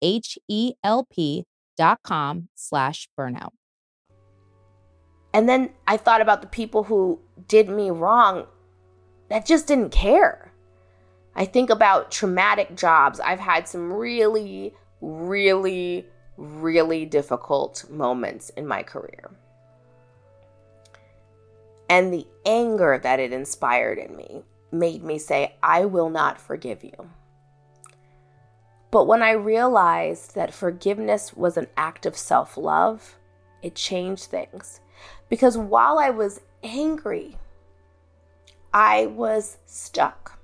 H-E-L-P 0.00 1.44
dot 1.76 1.98
com 2.02 2.48
slash 2.54 3.08
burnout. 3.18 3.50
And 5.32 5.48
then 5.48 5.70
I 5.86 5.96
thought 5.96 6.20
about 6.20 6.40
the 6.40 6.48
people 6.48 6.84
who 6.84 7.20
did 7.46 7.68
me 7.68 7.90
wrong 7.90 8.46
that 9.28 9.46
just 9.46 9.66
didn't 9.66 9.90
care. 9.90 10.49
I 11.34 11.44
think 11.44 11.70
about 11.70 12.10
traumatic 12.10 12.76
jobs. 12.76 13.20
I've 13.20 13.40
had 13.40 13.68
some 13.68 13.92
really, 13.92 14.74
really 15.00 16.06
really 16.40 17.04
difficult 17.04 17.84
moments 17.90 18.48
in 18.50 18.66
my 18.66 18.82
career. 18.82 19.30
And 21.88 22.12
the 22.12 22.26
anger 22.46 22.98
that 23.02 23.20
it 23.20 23.32
inspired 23.32 23.98
in 23.98 24.16
me 24.16 24.42
made 24.72 25.02
me 25.02 25.18
say, 25.18 25.56
I 25.62 25.84
will 25.84 26.08
not 26.08 26.40
forgive 26.40 26.82
you. 26.82 27.10
But 28.90 29.06
when 29.06 29.22
I 29.22 29.32
realized 29.32 30.34
that 30.34 30.54
forgiveness 30.54 31.36
was 31.36 31.56
an 31.56 31.66
act 31.76 32.06
of 32.06 32.16
self 32.16 32.56
love, 32.56 33.16
it 33.62 33.74
changed 33.74 34.24
things. 34.24 34.80
Because 35.28 35.58
while 35.58 35.98
I 35.98 36.10
was 36.10 36.40
angry, 36.62 37.36
I 38.72 39.06
was 39.06 39.58
stuck. 39.66 40.39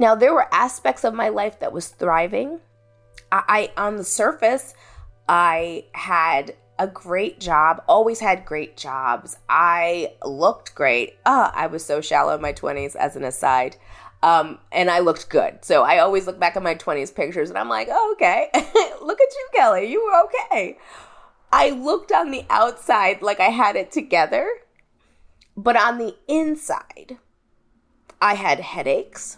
Now, 0.00 0.14
there 0.14 0.32
were 0.32 0.48
aspects 0.50 1.04
of 1.04 1.12
my 1.12 1.28
life 1.28 1.60
that 1.60 1.74
was 1.74 1.88
thriving. 1.88 2.60
I, 3.30 3.70
I 3.76 3.82
on 3.86 3.98
the 3.98 4.04
surface, 4.04 4.72
I 5.28 5.84
had 5.92 6.56
a 6.78 6.86
great 6.86 7.38
job, 7.38 7.84
always 7.86 8.18
had 8.18 8.46
great 8.46 8.78
jobs. 8.78 9.36
I 9.50 10.14
looked 10.24 10.74
great. 10.74 11.18
Ah, 11.26 11.52
I 11.54 11.66
was 11.66 11.84
so 11.84 12.00
shallow 12.00 12.34
in 12.34 12.40
my 12.40 12.54
20s, 12.54 12.96
as 12.96 13.14
an 13.14 13.24
aside. 13.24 13.76
Um, 14.22 14.58
and 14.72 14.90
I 14.90 15.00
looked 15.00 15.28
good. 15.28 15.62
So 15.66 15.82
I 15.82 15.98
always 15.98 16.26
look 16.26 16.40
back 16.40 16.56
at 16.56 16.62
my 16.62 16.74
20s 16.74 17.14
pictures 17.14 17.50
and 17.50 17.58
I'm 17.58 17.68
like, 17.68 17.88
oh, 17.90 18.14
okay, 18.16 18.48
look 19.02 19.20
at 19.20 19.34
you, 19.34 19.48
Kelley. 19.54 19.90
You 19.90 20.02
were 20.02 20.24
okay. 20.24 20.78
I 21.52 21.70
looked 21.70 22.10
on 22.10 22.30
the 22.30 22.46
outside 22.48 23.20
like 23.20 23.38
I 23.38 23.50
had 23.50 23.76
it 23.76 23.92
together, 23.92 24.48
but 25.58 25.76
on 25.76 25.98
the 25.98 26.16
inside, 26.26 27.18
I 28.18 28.32
had 28.32 28.60
headaches. 28.60 29.36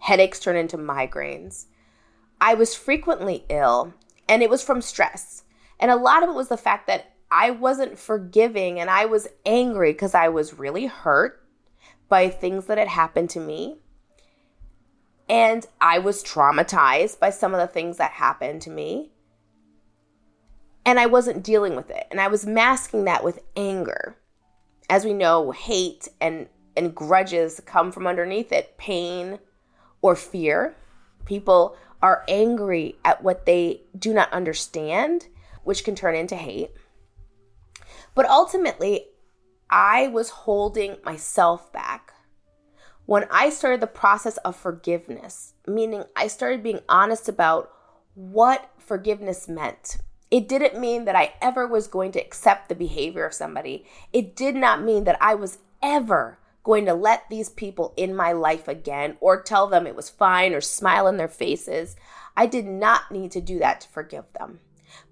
Headaches 0.00 0.40
turn 0.40 0.56
into 0.56 0.78
migraines. 0.78 1.66
I 2.40 2.54
was 2.54 2.74
frequently 2.74 3.44
ill 3.48 3.94
and 4.28 4.42
it 4.42 4.50
was 4.50 4.62
from 4.62 4.80
stress. 4.80 5.44
And 5.80 5.90
a 5.90 5.96
lot 5.96 6.22
of 6.22 6.28
it 6.28 6.34
was 6.34 6.48
the 6.48 6.56
fact 6.56 6.86
that 6.86 7.12
I 7.30 7.50
wasn't 7.50 7.98
forgiving 7.98 8.80
and 8.80 8.88
I 8.88 9.04
was 9.04 9.28
angry 9.44 9.92
because 9.92 10.14
I 10.14 10.28
was 10.28 10.58
really 10.58 10.86
hurt 10.86 11.42
by 12.08 12.28
things 12.28 12.66
that 12.66 12.78
had 12.78 12.88
happened 12.88 13.30
to 13.30 13.40
me. 13.40 13.78
And 15.28 15.66
I 15.80 15.98
was 15.98 16.24
traumatized 16.24 17.20
by 17.20 17.30
some 17.30 17.52
of 17.52 17.60
the 17.60 17.66
things 17.66 17.98
that 17.98 18.12
happened 18.12 18.62
to 18.62 18.70
me. 18.70 19.10
And 20.86 20.98
I 20.98 21.04
wasn't 21.04 21.44
dealing 21.44 21.76
with 21.76 21.90
it. 21.90 22.06
And 22.10 22.18
I 22.18 22.28
was 22.28 22.46
masking 22.46 23.04
that 23.04 23.22
with 23.22 23.40
anger. 23.56 24.16
As 24.88 25.04
we 25.04 25.12
know, 25.12 25.50
hate 25.50 26.08
and, 26.18 26.48
and 26.78 26.94
grudges 26.94 27.60
come 27.66 27.92
from 27.92 28.06
underneath 28.06 28.52
it 28.52 28.78
pain 28.78 29.38
or 30.02 30.16
fear. 30.16 30.76
People 31.24 31.76
are 32.00 32.24
angry 32.28 32.96
at 33.04 33.22
what 33.22 33.46
they 33.46 33.82
do 33.98 34.14
not 34.14 34.32
understand, 34.32 35.26
which 35.64 35.84
can 35.84 35.94
turn 35.94 36.14
into 36.14 36.36
hate. 36.36 36.70
But 38.14 38.26
ultimately, 38.26 39.06
I 39.70 40.08
was 40.08 40.30
holding 40.30 40.96
myself 41.04 41.72
back. 41.72 42.12
When 43.06 43.26
I 43.30 43.50
started 43.50 43.80
the 43.80 43.86
process 43.86 44.36
of 44.38 44.56
forgiveness, 44.56 45.54
meaning 45.66 46.04
I 46.14 46.26
started 46.26 46.62
being 46.62 46.80
honest 46.88 47.28
about 47.28 47.70
what 48.14 48.70
forgiveness 48.78 49.48
meant. 49.48 49.98
It 50.30 50.48
didn't 50.48 50.78
mean 50.78 51.06
that 51.06 51.16
I 51.16 51.34
ever 51.40 51.66
was 51.66 51.86
going 51.86 52.12
to 52.12 52.20
accept 52.20 52.68
the 52.68 52.74
behavior 52.74 53.24
of 53.24 53.32
somebody. 53.32 53.86
It 54.12 54.36
did 54.36 54.54
not 54.54 54.82
mean 54.82 55.04
that 55.04 55.16
I 55.22 55.34
was 55.34 55.58
ever 55.82 56.38
going 56.62 56.84
to 56.86 56.94
let 56.94 57.28
these 57.28 57.48
people 57.48 57.94
in 57.96 58.14
my 58.14 58.32
life 58.32 58.68
again 58.68 59.16
or 59.20 59.42
tell 59.42 59.66
them 59.66 59.86
it 59.86 59.96
was 59.96 60.10
fine 60.10 60.52
or 60.52 60.60
smile 60.60 61.06
in 61.06 61.16
their 61.16 61.28
faces. 61.28 61.96
I 62.36 62.46
did 62.46 62.66
not 62.66 63.10
need 63.10 63.30
to 63.32 63.40
do 63.40 63.58
that 63.58 63.80
to 63.82 63.88
forgive 63.88 64.32
them. 64.34 64.60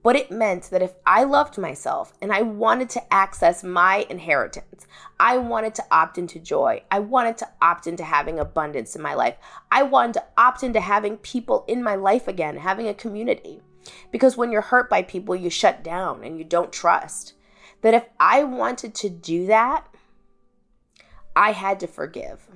But 0.02 0.16
it 0.16 0.30
meant 0.30 0.70
that 0.70 0.82
if 0.82 0.94
I 1.04 1.24
loved 1.24 1.58
myself 1.58 2.14
and 2.22 2.32
I 2.32 2.42
wanted 2.42 2.88
to 2.90 3.12
access 3.12 3.62
my 3.62 4.06
inheritance, 4.08 4.86
I 5.18 5.36
wanted 5.38 5.74
to 5.76 5.84
opt 5.90 6.18
into 6.18 6.38
joy, 6.38 6.82
I 6.90 7.00
wanted 7.00 7.36
to 7.38 7.48
opt 7.60 7.86
into 7.86 8.04
having 8.04 8.38
abundance 8.38 8.96
in 8.96 9.02
my 9.02 9.14
life, 9.14 9.36
I 9.70 9.82
wanted 9.82 10.14
to 10.14 10.24
opt 10.38 10.62
into 10.62 10.80
having 10.80 11.18
people 11.18 11.64
in 11.68 11.82
my 11.82 11.94
life 11.94 12.28
again, 12.28 12.56
having 12.56 12.88
a 12.88 12.94
community. 12.94 13.60
Because 14.10 14.36
when 14.36 14.50
you're 14.50 14.62
hurt 14.62 14.88
by 14.88 15.02
people, 15.02 15.36
you 15.36 15.50
shut 15.50 15.84
down 15.84 16.24
and 16.24 16.38
you 16.38 16.44
don't 16.44 16.72
trust. 16.72 17.34
That 17.82 17.94
if 17.94 18.08
I 18.18 18.44
wanted 18.44 18.94
to 18.96 19.10
do 19.10 19.46
that, 19.46 19.86
I 21.36 21.52
had 21.52 21.78
to 21.80 21.86
forgive. 21.86 22.48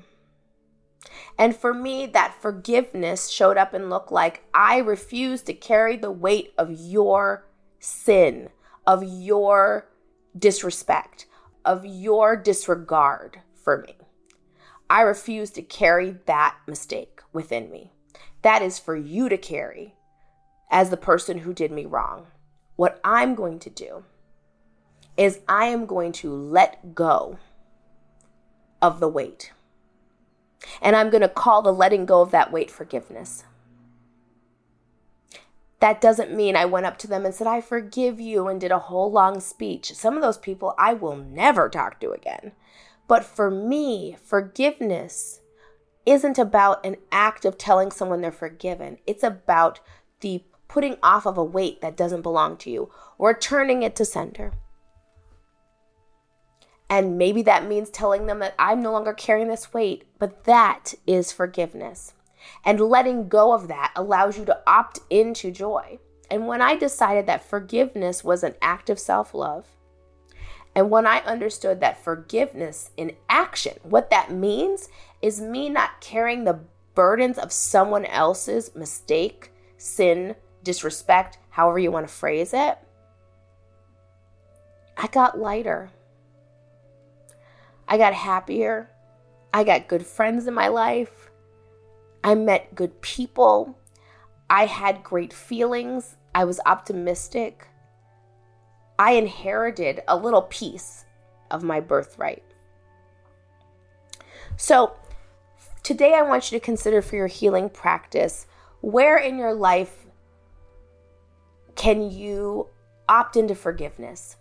And 1.39 1.55
for 1.55 1.73
me, 1.73 2.07
that 2.07 2.41
forgiveness 2.41 3.29
showed 3.29 3.57
up 3.57 3.75
and 3.75 3.91
looked 3.91 4.11
like 4.11 4.43
I 4.53 4.79
refuse 4.79 5.43
to 5.43 5.55
carry 5.55 5.97
the 5.97 6.11
weight 6.11 6.53
of 6.59 6.71
your 6.73 7.47
sin, 7.79 8.49
of 8.87 9.05
your 9.05 9.87
disrespect, 10.37 11.27
of 11.65 11.85
your 11.85 12.37
disregard 12.37 13.41
for 13.55 13.79
me. 13.79 13.97
I 14.89 15.03
refuse 15.03 15.51
to 15.53 15.63
carry 15.63 16.17
that 16.27 16.57
mistake 16.67 17.21
within 17.33 17.71
me. 17.71 17.93
That 18.43 18.63
is 18.63 18.79
for 18.79 18.97
you 18.97 19.29
to 19.29 19.37
carry 19.37 19.95
as 20.71 20.91
the 20.91 20.97
person 20.97 21.39
who 21.39 21.53
did 21.53 21.71
me 21.71 21.85
wrong. 21.85 22.27
What 22.77 23.01
I'm 23.05 23.35
going 23.35 23.59
to 23.61 23.71
do 23.71 24.05
is 25.17 25.41
I 25.47 25.67
am 25.67 25.87
going 25.87 26.13
to 26.13 26.33
let 26.33 26.95
go 26.95 27.39
of 28.83 29.01
the 29.01 29.09
weight. 29.09 29.53
And 30.83 30.95
I'm 30.95 31.11
going 31.11 31.23
to 31.23 31.29
call 31.29 31.63
the 31.63 31.73
letting 31.73 32.07
go 32.07 32.21
of 32.21 32.31
that 32.31 32.53
weight 32.53 32.71
forgiveness. 32.71 33.45
That 35.81 36.01
doesn't 36.01 36.35
mean 36.35 36.57
I 36.57 36.67
went 36.67 36.85
up 36.87 36.99
to 36.99 37.07
them 37.07 37.25
and 37.25 37.35
said, 37.35 37.47
I 37.47 37.63
forgive 37.63 38.21
you, 38.21 38.49
and 38.49 38.61
did 38.61 38.71
a 38.71 38.79
whole 38.79 39.11
long 39.11 39.41
speech. 39.41 39.95
Some 39.95 40.15
of 40.15 40.23
those 40.23 40.37
people 40.37 40.75
I 40.79 40.93
will 40.93 41.17
never 41.17 41.71
talk 41.71 42.01
to 42.01 42.11
again. 42.11 42.53
But 43.09 43.25
for 43.25 43.51
me, 43.51 44.17
forgiveness 44.23 45.41
isn't 46.05 46.39
about 46.39 46.85
an 46.85 46.97
act 47.11 47.45
of 47.45 47.57
telling 47.57 47.91
someone 47.91 48.21
they're 48.21 48.33
forgiven, 48.33 48.99
it's 49.07 49.23
about 49.23 49.81
the 50.21 50.45
putting 50.69 50.97
off 51.03 51.27
of 51.27 51.37
a 51.37 51.45
weight 51.45 51.81
that 51.81 51.97
doesn't 51.97 52.23
belong 52.23 52.57
to 52.59 52.71
you 52.71 52.91
or 53.19 53.35
turning 53.35 53.83
it 53.83 53.97
to 53.97 54.05
sender. 54.05 54.53
And 56.91 57.17
maybe 57.17 57.43
that 57.43 57.69
means 57.69 57.89
telling 57.89 58.27
them 58.27 58.41
that 58.41 58.57
I'm 58.59 58.83
no 58.83 58.91
longer 58.91 59.13
carrying 59.13 59.47
this 59.47 59.73
weight, 59.73 60.09
but 60.19 60.45
that 60.45 60.93
is 61.07 61.31
forgiveness. 61.31 62.15
And 62.65 62.81
letting 62.81 63.29
go 63.29 63.53
of 63.53 63.69
that 63.69 63.93
allows 63.95 64.37
you 64.37 64.45
to 64.47 64.61
opt 64.67 64.99
into 65.09 65.53
joy. 65.53 66.01
And 66.29 66.49
when 66.49 66.61
I 66.61 66.75
decided 66.75 67.27
that 67.27 67.49
forgiveness 67.49 68.25
was 68.25 68.43
an 68.43 68.57
act 68.61 68.91
of 68.91 68.99
self 68.99 69.35
love, 69.35 69.67
and 70.75 70.91
when 70.91 71.07
I 71.07 71.19
understood 71.21 71.81
that 71.81 72.03
forgiveness 72.03 72.91
in 72.97 73.17
action, 73.29 73.79
what 73.83 74.11
that 74.11 74.33
means 74.33 74.89
is 75.23 75.41
me 75.41 75.69
not 75.69 76.01
carrying 76.01 76.45
the 76.45 76.61
burdens 76.95 77.39
of 77.39 77.53
someone 77.53 78.05
else's 78.07 78.75
mistake, 78.75 79.53
sin, 79.77 80.35
disrespect, 80.63 81.39
however 81.51 81.79
you 81.79 81.91
want 81.91 82.07
to 82.07 82.13
phrase 82.13 82.53
it, 82.53 82.79
I 84.97 85.07
got 85.09 85.39
lighter. 85.39 85.91
I 87.91 87.99
got 87.99 88.15
happier. 88.15 88.89
I 89.53 89.65
got 89.65 89.89
good 89.89 90.07
friends 90.07 90.47
in 90.47 90.55
my 90.55 90.69
life. 90.69 91.29
I 92.23 92.37
met 92.37 92.77
good 92.77 93.01
people. 93.03 93.77
I 94.49 94.67
had 94.67 95.03
great 95.03 95.33
feelings. 95.33 96.17
I 96.33 96.45
was 96.45 96.61
optimistic. 96.65 97.67
I 98.97 99.13
inherited 99.13 100.03
a 100.07 100.17
little 100.17 100.43
piece 100.43 101.05
of 101.51 101.65
my 101.65 101.81
birthright. 101.81 102.45
So, 104.57 104.93
today 105.83 106.15
I 106.15 106.23
want 106.23 106.53
you 106.53 106.61
to 106.61 106.65
consider 106.65 107.03
for 107.03 107.17
your 107.17 107.27
healing 107.27 107.69
practice 107.71 108.47
where 108.83 109.17
in 109.17 109.37
your 109.37 109.55
life 109.55 110.07
can 111.75 112.09
you 112.11 112.69
opt 113.09 113.37
into 113.37 113.55
forgiveness? 113.55 114.37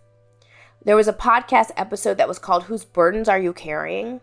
There 0.82 0.96
was 0.96 1.08
a 1.08 1.12
podcast 1.12 1.72
episode 1.76 2.16
that 2.16 2.28
was 2.28 2.38
called 2.38 2.64
Whose 2.64 2.84
Burdens 2.84 3.28
Are 3.28 3.38
You 3.38 3.52
Carrying? 3.52 4.20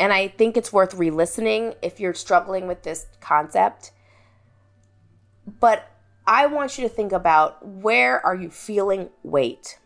And 0.00 0.12
I 0.12 0.28
think 0.28 0.56
it's 0.56 0.72
worth 0.72 0.94
re 0.94 1.10
listening 1.10 1.74
if 1.80 2.00
you're 2.00 2.14
struggling 2.14 2.66
with 2.66 2.82
this 2.82 3.06
concept. 3.20 3.92
But 5.60 5.88
I 6.26 6.46
want 6.46 6.76
you 6.76 6.88
to 6.88 6.92
think 6.92 7.12
about 7.12 7.64
where 7.64 8.24
are 8.24 8.34
you 8.34 8.50
feeling 8.50 9.10
weight? 9.22 9.78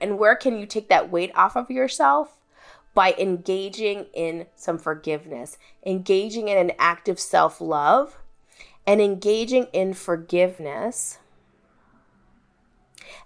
And 0.00 0.18
where 0.18 0.36
can 0.36 0.58
you 0.58 0.64
take 0.64 0.88
that 0.88 1.10
weight 1.10 1.32
off 1.34 1.56
of 1.56 1.70
yourself 1.70 2.40
by 2.94 3.14
engaging 3.18 4.06
in 4.14 4.46
some 4.56 4.78
forgiveness, 4.78 5.58
engaging 5.84 6.48
in 6.48 6.56
an 6.56 6.72
active 6.78 7.20
self 7.20 7.60
love, 7.60 8.16
and 8.86 9.02
engaging 9.02 9.66
in 9.74 9.92
forgiveness 9.92 11.18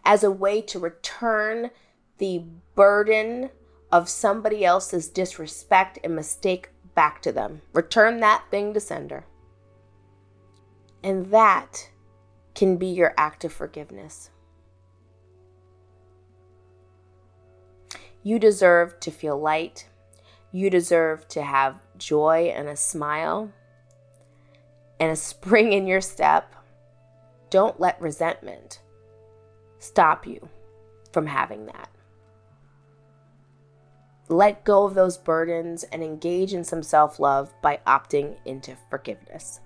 as 0.04 0.24
a 0.24 0.30
way 0.30 0.60
to 0.62 0.78
return 0.78 1.70
the 2.18 2.44
burden 2.74 3.50
of 3.90 4.08
somebody 4.08 4.64
else's 4.64 5.08
disrespect 5.08 5.98
and 6.02 6.16
mistake 6.16 6.70
back 6.94 7.20
to 7.22 7.32
them. 7.32 7.62
Return 7.72 8.20
that 8.20 8.44
thing 8.50 8.72
to 8.74 8.80
sender. 8.80 9.24
And 11.02 11.26
that 11.26 11.90
can 12.54 12.76
be 12.76 12.86
your 12.86 13.14
act 13.16 13.44
of 13.44 13.52
forgiveness. 13.52 14.30
You 18.22 18.38
deserve 18.38 19.00
to 19.00 19.10
feel 19.10 19.38
light. 19.38 19.88
You 20.52 20.70
deserve 20.70 21.26
to 21.28 21.42
have 21.42 21.80
joy 21.98 22.52
and 22.54 22.68
a 22.68 22.76
smile 22.76 23.52
and 25.00 25.10
a 25.10 25.16
spring 25.16 25.72
in 25.72 25.86
your 25.86 26.00
step. 26.00 26.54
Don't 27.50 27.80
let 27.80 28.00
resentment 28.00 28.80
stop 29.82 30.26
you 30.26 30.48
from 31.12 31.26
having 31.26 31.66
that. 31.66 31.88
Let 34.28 34.64
go 34.64 34.84
of 34.84 34.94
those 34.94 35.18
burdens 35.18 35.84
and 35.84 36.02
engage 36.02 36.54
in 36.54 36.64
some 36.64 36.82
self 36.82 37.18
love 37.18 37.52
by 37.60 37.80
opting 37.86 38.36
into 38.44 38.76
forgiveness. 38.88 39.60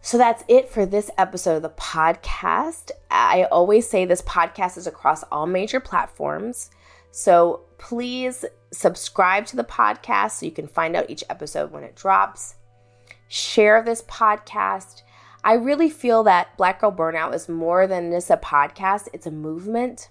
So 0.00 0.18
that's 0.18 0.42
it 0.48 0.68
for 0.68 0.86
this 0.86 1.10
episode 1.18 1.56
of 1.56 1.62
the 1.62 1.70
podcast. 1.70 2.90
I 3.10 3.44
always 3.44 3.88
say 3.88 4.04
this 4.04 4.22
podcast 4.22 4.76
is 4.76 4.86
across 4.86 5.22
all 5.24 5.46
major 5.46 5.80
platforms. 5.80 6.70
So 7.10 7.60
please 7.78 8.44
subscribe 8.72 9.46
to 9.46 9.56
the 9.56 9.64
podcast 9.64 10.32
so 10.32 10.46
you 10.46 10.52
can 10.52 10.66
find 10.66 10.96
out 10.96 11.10
each 11.10 11.24
episode 11.28 11.70
when 11.70 11.84
it 11.84 11.94
drops. 11.94 12.54
Share 13.28 13.82
this 13.82 14.02
podcast 14.02 15.02
I 15.44 15.54
really 15.54 15.90
feel 15.90 16.22
that 16.24 16.56
Black 16.56 16.80
Girl 16.80 16.92
Burnout 16.92 17.34
is 17.34 17.48
more 17.48 17.86
than 17.86 18.12
just 18.12 18.30
a 18.30 18.36
podcast, 18.36 19.08
it's 19.12 19.26
a 19.26 19.30
movement. 19.30 20.08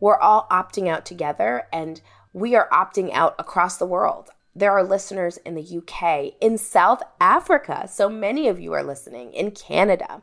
We're 0.00 0.18
all 0.18 0.46
opting 0.50 0.88
out 0.88 1.04
together 1.04 1.64
and 1.72 2.00
we 2.32 2.54
are 2.54 2.68
opting 2.72 3.12
out 3.12 3.34
across 3.38 3.76
the 3.76 3.86
world. 3.86 4.30
There 4.54 4.72
are 4.72 4.82
listeners 4.82 5.36
in 5.38 5.54
the 5.54 5.78
UK, 5.78 6.34
in 6.40 6.58
South 6.58 7.02
Africa. 7.20 7.86
So 7.88 8.08
many 8.08 8.48
of 8.48 8.60
you 8.60 8.72
are 8.72 8.82
listening, 8.82 9.32
in 9.32 9.50
Canada. 9.50 10.22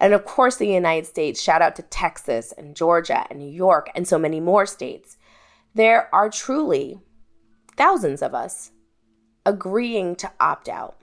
And 0.00 0.12
of 0.12 0.24
course, 0.24 0.56
the 0.56 0.68
United 0.68 1.06
States. 1.06 1.40
Shout 1.40 1.62
out 1.62 1.76
to 1.76 1.82
Texas 1.82 2.52
and 2.56 2.74
Georgia 2.74 3.26
and 3.30 3.38
New 3.38 3.50
York 3.50 3.88
and 3.94 4.06
so 4.08 4.18
many 4.18 4.40
more 4.40 4.66
states. 4.66 5.16
There 5.74 6.14
are 6.14 6.28
truly 6.28 7.00
thousands 7.76 8.22
of 8.22 8.34
us 8.34 8.70
agreeing 9.46 10.16
to 10.16 10.32
opt 10.40 10.68
out. 10.68 10.96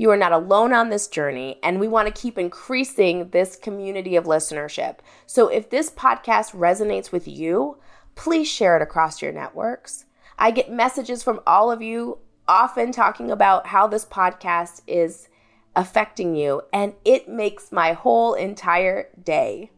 You 0.00 0.10
are 0.10 0.16
not 0.16 0.32
alone 0.32 0.72
on 0.72 0.88
this 0.88 1.08
journey, 1.08 1.58
and 1.62 1.78
we 1.78 1.86
want 1.86 2.08
to 2.08 2.22
keep 2.22 2.38
increasing 2.38 3.28
this 3.28 3.54
community 3.54 4.16
of 4.16 4.24
listenership. 4.24 5.00
So 5.26 5.48
if 5.48 5.68
this 5.68 5.90
podcast 5.90 6.52
resonates 6.52 7.12
with 7.12 7.28
you, 7.28 7.76
please 8.14 8.48
share 8.48 8.76
it 8.76 8.82
across 8.82 9.20
your 9.20 9.30
networks. 9.30 10.06
I 10.38 10.52
get 10.52 10.72
messages 10.72 11.22
from 11.22 11.40
all 11.46 11.70
of 11.70 11.82
you 11.82 12.16
often 12.48 12.92
talking 12.92 13.30
about 13.30 13.66
how 13.66 13.86
this 13.86 14.06
podcast 14.06 14.80
is 14.86 15.28
affecting 15.76 16.34
you, 16.34 16.62
and 16.72 16.94
it 17.04 17.28
makes 17.28 17.70
my 17.70 17.92
whole 17.92 18.32
entire 18.32 19.10
day. 19.22 19.70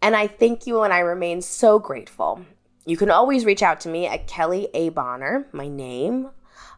And 0.00 0.16
I 0.16 0.26
thank 0.26 0.66
you, 0.66 0.80
and 0.80 0.92
I 0.94 1.00
remain 1.00 1.42
so 1.42 1.78
grateful. 1.78 2.46
You 2.86 2.96
can 2.96 3.10
always 3.10 3.44
reach 3.44 3.62
out 3.62 3.80
to 3.80 3.90
me 3.90 4.06
at 4.06 4.26
Kelley 4.26 4.68
A. 4.72 4.88
Bonner, 4.88 5.48
my 5.52 5.68
name, 5.68 6.30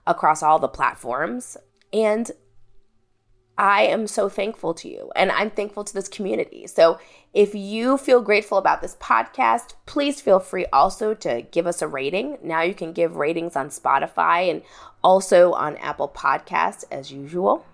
across 0.04 0.42
all 0.42 0.58
the 0.58 0.66
platforms. 0.66 1.56
And 1.92 2.30
I 3.58 3.82
am 3.82 4.06
so 4.06 4.28
thankful 4.28 4.74
to 4.74 4.88
you 4.88 5.10
and 5.16 5.32
I'm 5.32 5.50
thankful 5.50 5.84
to 5.84 5.94
this 5.94 6.08
community. 6.08 6.66
So 6.66 6.98
if 7.32 7.54
you 7.54 7.96
feel 7.96 8.20
grateful 8.20 8.58
about 8.58 8.82
this 8.82 8.96
podcast, 8.96 9.74
please 9.86 10.20
feel 10.20 10.40
free 10.40 10.66
also 10.72 11.14
to 11.14 11.42
give 11.42 11.66
us 11.66 11.80
a 11.80 11.88
rating. 11.88 12.36
Now 12.42 12.62
you 12.62 12.74
can 12.74 12.92
give 12.92 13.16
ratings 13.16 13.56
on 13.56 13.68
Spotify 13.68 14.50
and 14.50 14.62
also 15.02 15.52
on 15.52 15.76
Apple 15.78 16.08
Podcasts 16.08 16.84
as 16.90 17.10
usual. 17.10 17.64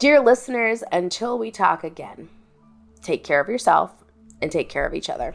Dear 0.00 0.20
listeners, 0.20 0.82
until 0.90 1.38
we 1.38 1.50
talk 1.50 1.84
again, 1.84 2.28
take 3.02 3.22
care 3.22 3.40
of 3.40 3.48
yourself 3.48 3.92
and 4.40 4.50
take 4.50 4.68
care 4.68 4.86
of 4.86 4.94
each 4.94 5.10
other. 5.10 5.34